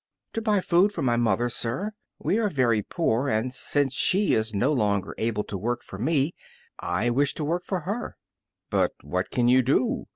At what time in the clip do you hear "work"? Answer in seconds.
5.59-5.83, 7.45-7.63